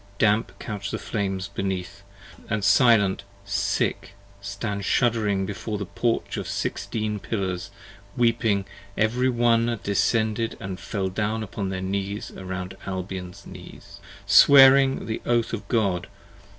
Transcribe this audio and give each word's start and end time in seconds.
Damp 0.17 0.57
couch 0.57 0.89
the 0.89 0.97
flames 0.97 1.47
beneath, 1.47 2.01
and 2.49 2.63
silent, 2.63 3.21
sick, 3.45 4.15
stand 4.41 4.83
shuddering 4.83 5.45
Before 5.45 5.77
the 5.77 5.85
Porch 5.85 6.37
of 6.37 6.47
sixteen 6.47 7.19
pillars: 7.19 7.69
weeping 8.17 8.65
every 8.97 9.29
one 9.29 9.79
Descended 9.83 10.57
and 10.59 10.79
fell 10.79 11.09
down 11.09 11.43
upon 11.43 11.69
their 11.69 11.81
knees 11.81 12.31
round 12.31 12.75
Albion's 12.87 13.45
knees, 13.45 13.99
Swearing 14.25 15.05
the 15.05 15.21
Oath 15.23 15.53
of 15.53 15.67
God! 15.67 16.07